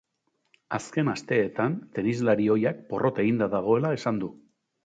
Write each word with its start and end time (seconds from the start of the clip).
Azken 0.77 1.11
asteetan, 1.11 1.77
tenislari 1.99 2.49
ohiak 2.57 2.83
porrot 2.89 3.25
eginda 3.25 3.53
dagoela 3.55 3.97
esan 4.01 4.23
du. 4.27 4.35